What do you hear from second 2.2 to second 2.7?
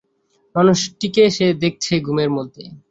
মধ্যে?